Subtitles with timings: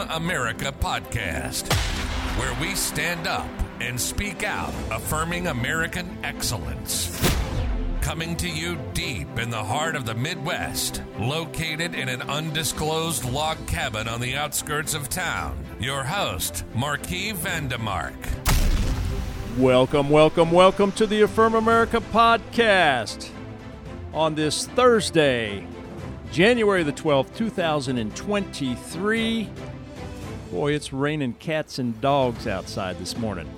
[0.00, 1.72] America podcast,
[2.38, 3.48] where we stand up
[3.80, 7.14] and speak out, affirming American excellence.
[8.00, 13.58] Coming to you deep in the heart of the Midwest, located in an undisclosed log
[13.66, 15.58] cabin on the outskirts of town.
[15.80, 18.14] Your host, Marquis Vandemark.
[19.58, 23.30] Welcome, welcome, welcome to the Affirm America podcast
[24.14, 25.66] on this Thursday,
[26.32, 29.50] January the 12th, 2023.
[30.50, 33.48] Boy, it's raining cats and dogs outside this morning.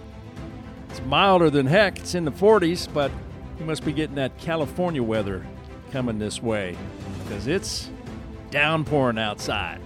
[0.89, 2.01] It's milder than heck.
[2.01, 3.13] It's in the 40s, but
[3.61, 5.47] you must be getting that California weather
[5.93, 6.77] coming this way
[7.23, 7.89] because it's
[8.51, 9.81] downpouring outside.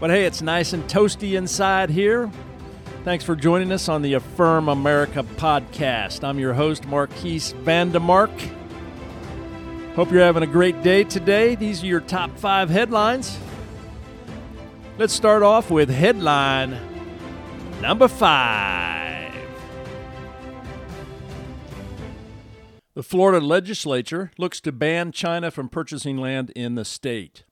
[0.00, 2.30] But hey, it's nice and toasty inside here.
[3.04, 6.24] Thanks for joining us on the Affirm America podcast.
[6.24, 8.30] I'm your host, Marquise Vandemark.
[9.94, 11.54] Hope you're having a great day today.
[11.54, 13.38] These are your top five headlines.
[14.98, 16.76] Let's start off with headline
[17.80, 19.32] number five.
[22.92, 27.44] The Florida legislature looks to ban China from purchasing land in the state.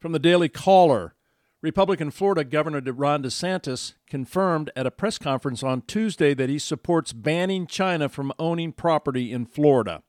[0.00, 1.14] From the Daily Caller,
[1.60, 7.12] Republican Florida Governor Ron DeSantis confirmed at a press conference on Tuesday that he supports
[7.12, 10.02] banning China from owning property in Florida.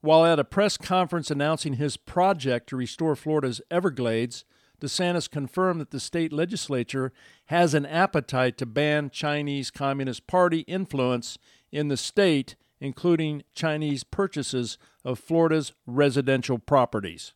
[0.00, 4.44] While at a press conference announcing his project to restore Florida's Everglades,
[4.80, 7.12] DeSantis confirmed that the state legislature
[7.46, 11.38] has an appetite to ban Chinese Communist Party influence
[11.72, 17.32] in the state including Chinese purchases of Florida's residential properties.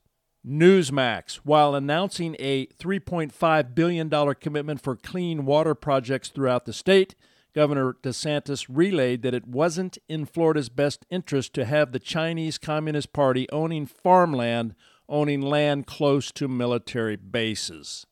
[0.47, 7.15] Newsmax, while announcing a $3.5 billion commitment for clean water projects throughout the state,
[7.55, 13.13] Governor DeSantis relayed that it wasn't in Florida's best interest to have the Chinese Communist
[13.13, 14.75] Party owning farmland,
[15.11, 18.07] owning land close to military bases.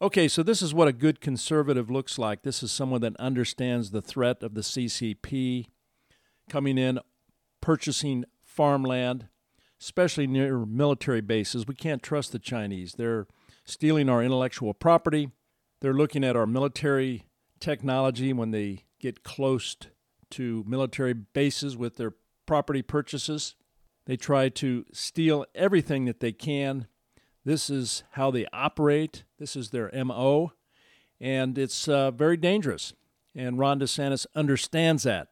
[0.00, 2.42] Okay, so this is what a good conservative looks like.
[2.42, 5.66] This is someone that understands the threat of the CCP,
[6.48, 7.00] coming in,
[7.60, 9.28] purchasing farmland,
[9.80, 11.66] especially near military bases.
[11.66, 12.94] We can't trust the Chinese.
[12.94, 13.26] They're
[13.64, 15.30] stealing our intellectual property.
[15.80, 17.24] They're looking at our military
[17.60, 19.76] technology when they get close
[20.30, 22.14] to military bases with their
[22.44, 23.54] property purchases.
[24.06, 26.86] They try to steal everything that they can.
[27.44, 29.24] This is how they operate.
[29.38, 30.52] This is their MO.
[31.20, 32.94] And it's uh, very dangerous.
[33.34, 35.28] And Ron DeSantis understands that.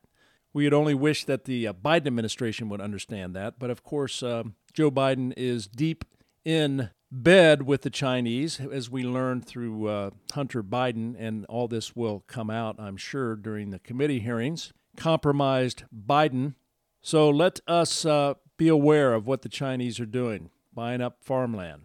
[0.52, 3.58] We would only wish that the uh, Biden administration would understand that.
[3.58, 6.04] But of course, uh, Joe Biden is deep
[6.44, 11.96] in bed with the Chinese, as we learned through uh, Hunter Biden, and all this
[11.96, 14.72] will come out, I'm sure, during the committee hearings.
[14.96, 16.54] Compromised Biden.
[17.02, 21.84] So let us uh, be aware of what the Chinese are doing, buying up farmland.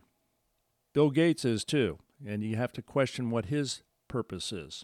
[0.91, 4.83] Bill Gates is too, and you have to question what his purpose is.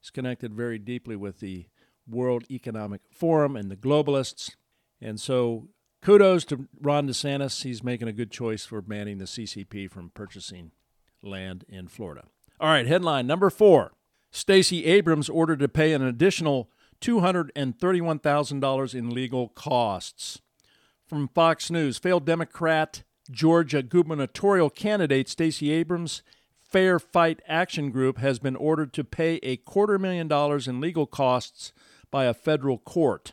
[0.00, 1.66] He's connected very deeply with the
[2.08, 4.52] World Economic Forum and the globalists.
[5.00, 5.70] And so
[6.00, 7.64] kudos to Ron DeSantis.
[7.64, 10.70] He's making a good choice for banning the CCP from purchasing
[11.24, 12.26] land in Florida.
[12.60, 13.94] All right, headline number four
[14.30, 16.70] Stacey Abrams ordered to pay an additional
[17.00, 20.40] $231,000 in legal costs.
[21.10, 26.22] From Fox News, failed Democrat Georgia gubernatorial candidate Stacey Abrams
[26.62, 31.06] Fair Fight Action Group has been ordered to pay a quarter million dollars in legal
[31.06, 31.72] costs
[32.12, 33.32] by a federal court.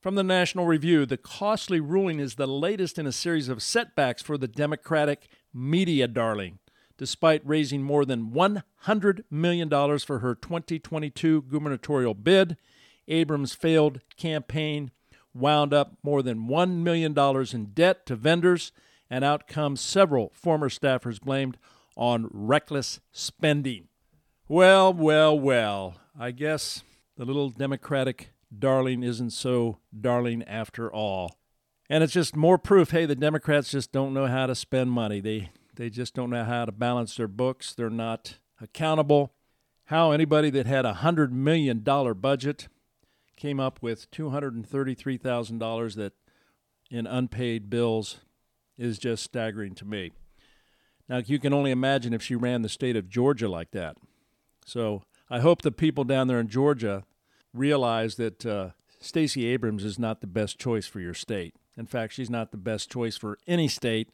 [0.00, 4.22] From the National Review, the costly ruling is the latest in a series of setbacks
[4.22, 6.58] for the Democratic media darling.
[6.96, 9.68] Despite raising more than $100 million
[9.98, 12.56] for her 2022 gubernatorial bid,
[13.08, 14.90] Abrams' failed campaign
[15.34, 17.18] wound up more than $1 million
[17.52, 18.72] in debt to vendors,
[19.10, 21.58] an outcome several former staffers blamed
[21.96, 23.88] on reckless spending.
[24.48, 26.82] Well, well, well, I guess
[27.16, 31.36] the little Democratic darling isn't so darling after all.
[31.88, 35.20] And it's just more proof hey, the Democrats just don't know how to spend money.
[35.20, 37.74] They, they just don't know how to balance their books.
[37.74, 39.32] They're not accountable.
[39.86, 42.68] How anybody that had a $100 million budget
[43.36, 46.12] came up with $233,000 that
[46.90, 48.20] in unpaid bills
[48.78, 50.12] is just staggering to me.
[51.08, 53.96] Now, you can only imagine if she ran the state of Georgia like that.
[54.64, 57.04] So I hope the people down there in Georgia
[57.52, 58.70] realize that uh,
[59.00, 61.54] Stacey Abrams is not the best choice for your state.
[61.76, 64.08] In fact, she's not the best choice for any state,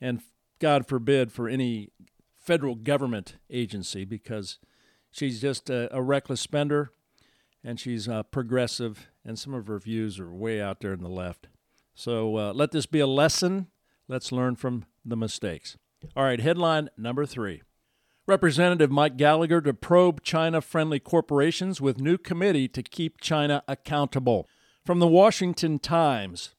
[0.00, 0.22] and
[0.60, 1.90] God forbid for any
[2.38, 4.58] federal government agency because
[5.10, 6.90] she's just a, a reckless spender
[7.64, 11.08] and she's uh, progressive, and some of her views are way out there in the
[11.08, 11.48] left.
[11.94, 13.68] So uh, let this be a lesson.
[14.06, 15.78] Let's learn from the mistakes.
[16.16, 17.62] All right, headline number three.
[18.26, 24.48] Representative Mike Gallagher to probe China friendly corporations with new committee to keep China accountable.
[24.84, 26.54] From the Washington Times,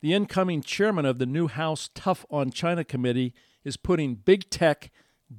[0.00, 3.34] the incoming chairman of the new House Tough on China Committee
[3.64, 4.90] is putting big tech,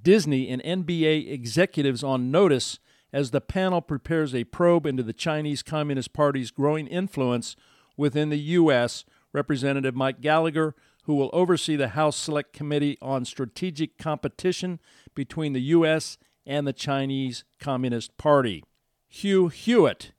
[0.02, 2.80] Disney, and NBA executives on notice
[3.14, 7.56] as the panel prepares a probe into the Chinese Communist Party's growing influence
[7.96, 9.06] within the U.S.
[9.34, 14.80] Representative Mike Gallagher, who will oversee the House Select Committee on Strategic Competition
[15.16, 16.18] between the U.S.
[16.46, 18.63] and the Chinese Communist Party.
[19.07, 20.12] Hugh Hewitt.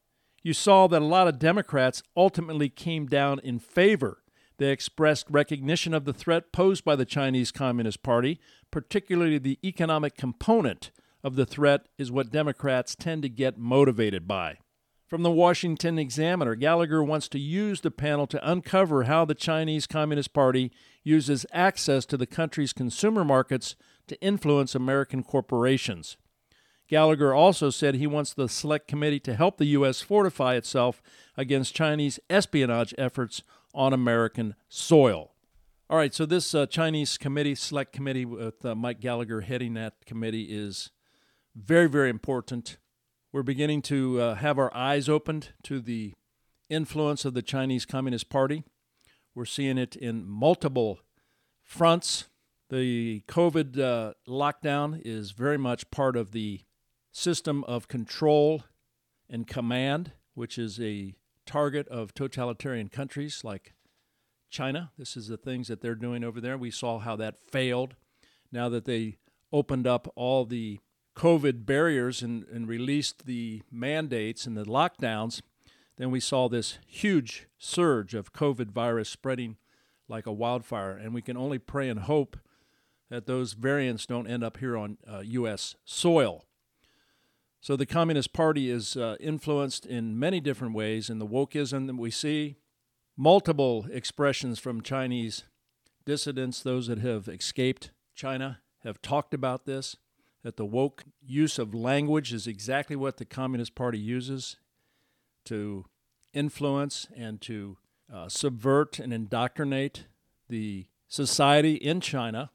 [0.42, 4.22] You saw that a lot of Democrats ultimately came down in favor.
[4.58, 8.40] They expressed recognition of the threat posed by the Chinese Communist Party,
[8.70, 10.90] particularly the economic component
[11.22, 14.58] of the threat is what Democrats tend to get motivated by.
[15.10, 19.88] From the Washington Examiner, Gallagher wants to use the panel to uncover how the Chinese
[19.88, 20.70] Communist Party
[21.02, 23.74] uses access to the country's consumer markets
[24.06, 26.16] to influence American corporations.
[26.86, 30.00] Gallagher also said he wants the Select Committee to help the U.S.
[30.00, 31.02] fortify itself
[31.36, 33.42] against Chinese espionage efforts
[33.74, 35.32] on American soil.
[35.88, 40.06] All right, so this uh, Chinese committee, Select Committee, with uh, Mike Gallagher heading that
[40.06, 40.92] committee, is
[41.56, 42.76] very, very important.
[43.32, 46.14] We're beginning to uh, have our eyes opened to the
[46.68, 48.64] influence of the Chinese Communist Party.
[49.36, 50.98] We're seeing it in multiple
[51.62, 52.26] fronts.
[52.70, 56.62] The COVID uh, lockdown is very much part of the
[57.12, 58.64] system of control
[59.28, 61.14] and command, which is a
[61.46, 63.74] target of totalitarian countries like
[64.50, 64.90] China.
[64.98, 66.58] This is the things that they're doing over there.
[66.58, 67.94] We saw how that failed.
[68.50, 69.18] Now that they
[69.52, 70.80] opened up all the
[71.20, 75.42] COVID barriers and, and released the mandates and the lockdowns,
[75.98, 79.58] then we saw this huge surge of COVID virus spreading
[80.08, 80.92] like a wildfire.
[80.96, 82.38] And we can only pray and hope
[83.10, 85.74] that those variants don't end up here on uh, U.S.
[85.84, 86.46] soil.
[87.60, 91.96] So the Communist Party is uh, influenced in many different ways in the wokeism that
[91.96, 92.56] we see,
[93.14, 95.44] multiple expressions from Chinese
[96.06, 99.96] dissidents, those that have escaped China, have talked about this
[100.42, 104.56] that the woke use of language is exactly what the Communist Party uses
[105.44, 105.84] to
[106.32, 107.76] influence and to
[108.12, 110.06] uh, subvert and indoctrinate
[110.48, 112.50] the society in China.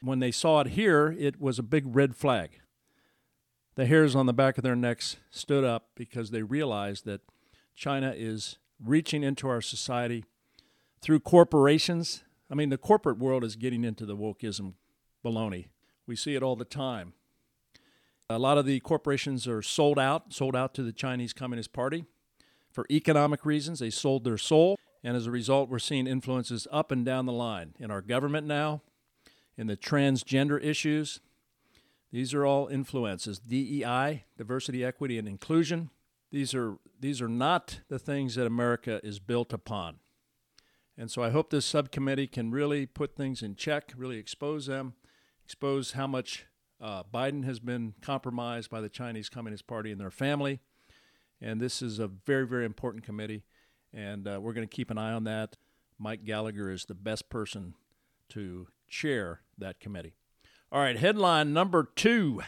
[0.00, 2.60] When they saw it here, it was a big red flag.
[3.74, 7.20] The hairs on the back of their necks stood up because they realized that
[7.74, 10.24] China is reaching into our society
[11.00, 12.24] through corporations.
[12.50, 14.74] I mean, the corporate world is getting into the wokeism
[15.24, 15.68] baloney.
[16.06, 17.12] We see it all the time.
[18.30, 22.04] A lot of the corporations are sold out, sold out to the Chinese Communist Party.
[22.70, 24.78] For economic reasons, they sold their soul.
[25.02, 28.46] And as a result, we're seeing influences up and down the line in our government
[28.46, 28.82] now,
[29.56, 31.20] in the transgender issues.
[32.12, 33.38] These are all influences.
[33.38, 35.88] DEI, diversity, equity, and inclusion.
[36.30, 40.00] These are, these are not the things that America is built upon.
[40.98, 44.92] And so I hope this subcommittee can really put things in check, really expose them,
[45.46, 46.44] expose how much
[46.80, 50.60] uh, Biden has been compromised by the Chinese Communist Party and their family.
[51.40, 53.44] And this is a very, very important committee.
[53.92, 55.56] And uh, we're going to keep an eye on that.
[55.98, 57.74] Mike Gallagher is the best person
[58.30, 60.14] to chair that committee.
[60.70, 62.42] All right, headline number two.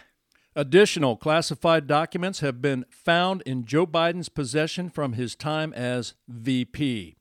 [0.54, 7.16] Additional classified documents have been found in Joe Biden's possession from his time as VP.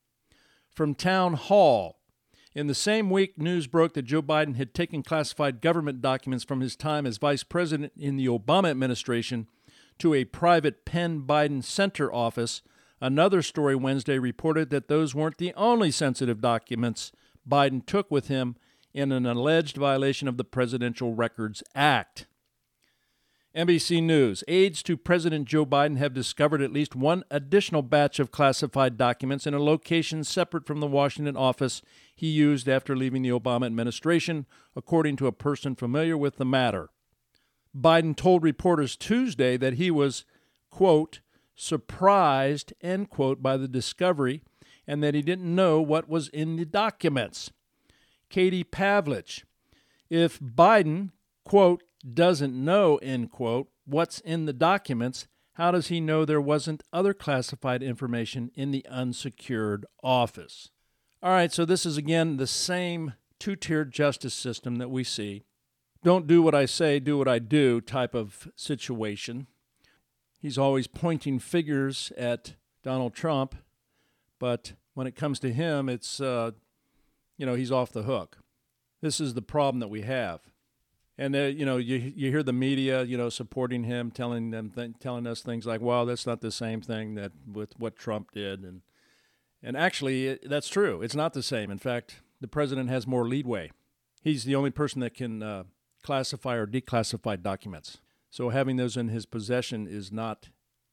[0.75, 1.99] From Town Hall,
[2.56, 6.62] in the same week, news broke that Joe Biden had taken classified government documents from
[6.62, 9.48] his time as vice president in the Obama administration
[10.00, 12.62] to a private Penn Biden Center office.
[13.00, 17.12] Another story Wednesday reported that those weren't the only sensitive documents
[17.48, 18.56] Biden took with him
[18.94, 22.25] in an alleged violation of the Presidential Records Act.
[23.56, 28.32] NBC News aides to President Joe Biden have discovered at least one additional batch of
[28.32, 31.82] classified documents in a location separate from the Washington office
[32.15, 36.89] he used after leaving the Obama administration, according to a person familiar with the matter.
[37.75, 40.25] Biden told reporters Tuesday that he was,
[40.70, 41.22] quote,
[41.56, 44.44] surprised, end quote, by the discovery
[44.86, 47.50] and that he didn't know what was in the documents.
[48.29, 49.44] Katie Pavlich.
[50.08, 51.12] If Biden,
[51.44, 51.82] quote,
[52.13, 57.13] doesn't know, end quote, what's in the documents, how does he know there wasn't other
[57.13, 60.70] classified information in the unsecured office?
[61.22, 65.44] All right, so this is again the same two tiered justice system that we see.
[66.03, 69.48] Don't do what I say, do what I do type of situation.
[70.41, 73.56] He's always pointing figures at Donald Trump,
[74.39, 76.51] but when it comes to him, it's, uh,
[77.38, 78.38] you know, he's off the hook.
[79.01, 80.39] This is the problem that we have.
[81.20, 84.72] And uh, you know, you you hear the media, you know, supporting him, telling them,
[84.74, 88.32] th- telling us things like, "Well, that's not the same thing that with what Trump
[88.32, 88.84] did," and
[89.62, 91.02] and actually, it, that's true.
[91.02, 91.72] It's not the same.
[91.72, 93.72] In fact, the president has more leadway.
[94.22, 95.64] He's the only person that can uh,
[96.04, 97.98] classify or declassify documents.
[98.30, 100.48] So having those in his possession is not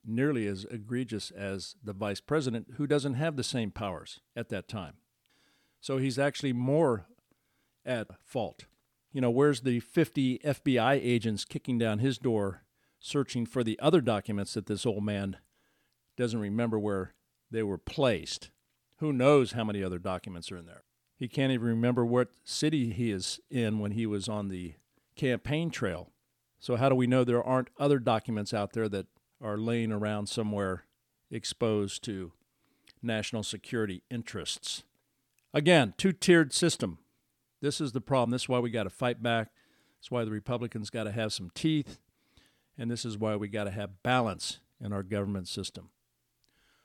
[0.05, 4.67] nearly as egregious as the vice president, who doesn't have the same powers at that
[4.67, 4.95] time.
[5.81, 7.07] So he's actually more
[7.85, 8.65] at fault.
[9.17, 12.65] You know, where's the 50 FBI agents kicking down his door,
[13.01, 15.39] searching for the other documents that this old man
[16.19, 17.15] doesn't remember where
[17.51, 18.51] they were placed?
[18.99, 20.83] Who knows how many other documents are in there?
[21.17, 24.75] He can't even remember what city he is in when he was on the
[25.17, 26.11] campaign trail.
[26.59, 29.07] So, how do we know there aren't other documents out there that
[29.41, 30.85] are laying around somewhere
[31.31, 32.33] exposed to
[33.03, 34.83] national security interests?
[35.55, 36.99] Again, two tiered system.
[37.61, 38.31] This is the problem.
[38.31, 39.51] This is why we got to fight back.
[39.99, 41.99] That's why the Republicans got to have some teeth.
[42.79, 45.91] And this is why we got to have balance in our government system.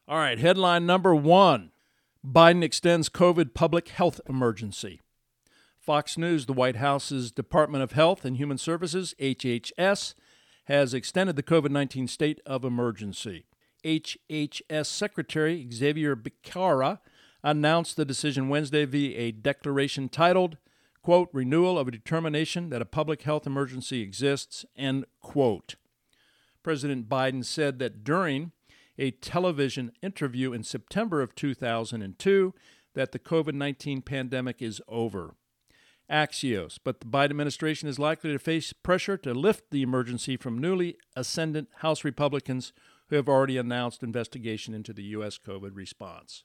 [0.08, 1.72] All right, headline number one
[2.26, 5.02] Biden extends COVID public health emergency.
[5.80, 10.14] Fox News, the White House's Department of Health and Human Services, HHS,
[10.66, 13.46] has extended the COVID 19 state of emergency.
[13.84, 17.00] HHS Secretary Xavier Becerra
[17.44, 20.58] announced the decision Wednesday via a declaration titled,
[21.02, 25.76] quote, Renewal of a Determination that a Public Health Emergency Exists, end quote.
[26.64, 28.52] President Biden said that during
[28.98, 32.54] a television interview in September of 2002
[32.94, 35.36] that the COVID 19 pandemic is over.
[36.12, 40.60] Axios, but the Biden administration is likely to face pressure to lift the emergency from
[40.60, 42.74] newly ascendant House Republicans
[43.08, 45.38] who have already announced investigation into the U.S.
[45.38, 46.44] COVID response.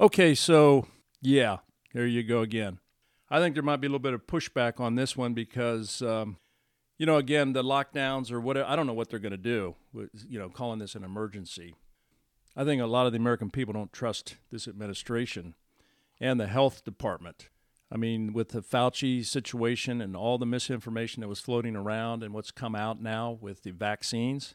[0.00, 0.86] Okay, so
[1.20, 1.58] yeah,
[1.92, 2.78] there you go again.
[3.28, 6.38] I think there might be a little bit of pushback on this one because um,
[6.96, 9.74] you know, again, the lockdowns or whatever, I don't know what they're going to do,
[9.92, 11.74] with, you know, calling this an emergency.
[12.56, 15.54] I think a lot of the American people don't trust this administration
[16.18, 17.48] and the health department.
[17.92, 22.32] I mean, with the Fauci situation and all the misinformation that was floating around and
[22.32, 24.54] what's come out now with the vaccines,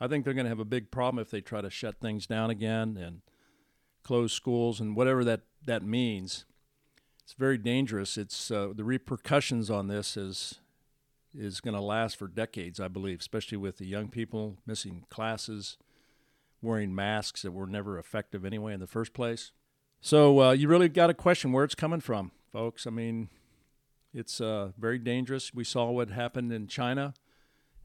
[0.00, 2.26] I think they're going to have a big problem if they try to shut things
[2.26, 3.22] down again and
[4.08, 6.46] close schools and whatever that, that means.
[7.22, 8.16] It's very dangerous.
[8.16, 10.60] It's uh, the repercussions on this is
[11.38, 15.76] is going to last for decades, I believe, especially with the young people missing classes,
[16.62, 19.52] wearing masks that were never effective anyway in the first place.
[20.00, 22.86] So uh, you really got to question where it's coming from, folks.
[22.86, 23.28] I mean,
[24.14, 25.52] it's uh, very dangerous.
[25.52, 27.12] We saw what happened in China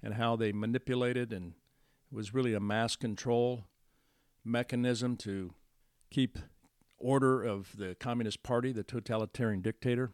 [0.01, 1.55] and how they manipulated, and
[2.09, 3.65] it was really a mass control
[4.45, 5.53] mechanism to
[6.13, 6.37] keep
[6.99, 10.11] order of the Communist Party, the totalitarian dictator.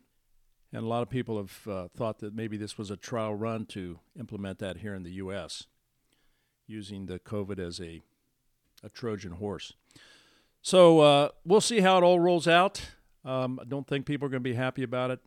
[0.72, 3.66] And a lot of people have uh, thought that maybe this was a trial run
[3.68, 5.66] to implement that here in the U.S.,
[6.68, 8.02] using the COVID as a,
[8.84, 9.74] a Trojan horse.
[10.62, 12.82] So uh, we'll see how it all rolls out.
[13.26, 15.20] Um, I don't think people are going to be happy about it.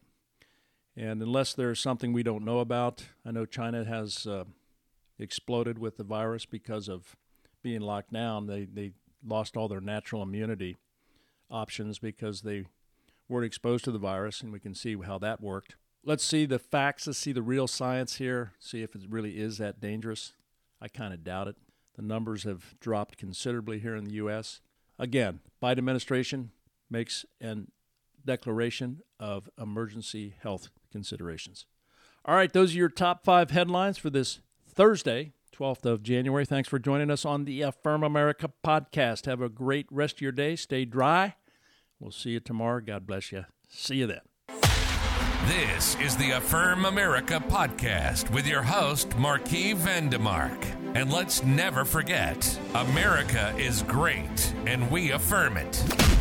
[0.96, 4.44] And unless there's something we don't know about, I know China has uh,
[5.18, 7.16] exploded with the virus because of
[7.62, 8.46] being locked down.
[8.46, 8.92] They, they
[9.24, 10.76] lost all their natural immunity
[11.50, 12.64] options because they
[13.28, 15.76] weren't exposed to the virus, and we can see how that worked.
[16.04, 17.06] Let's see the facts.
[17.06, 18.52] Let's see the real science here.
[18.58, 20.32] See if it really is that dangerous.
[20.80, 21.56] I kind of doubt it.
[21.94, 24.60] The numbers have dropped considerably here in the U.S.
[24.98, 26.50] Again, Biden administration
[26.90, 27.70] makes an
[28.24, 31.66] declaration of emergency health considerations.
[32.24, 36.44] All right, those are your top five headlines for this Thursday, 12th of January.
[36.44, 39.26] Thanks for joining us on the Affirm America podcast.
[39.26, 40.56] Have a great rest of your day.
[40.56, 41.34] Stay dry
[42.02, 42.80] We'll see you tomorrow.
[42.80, 43.44] God bless you.
[43.68, 44.22] See you then.
[45.46, 50.60] This is the Affirm America podcast with your host, Marquis Vandemark.
[50.96, 56.11] And let's never forget America is great, and we affirm it.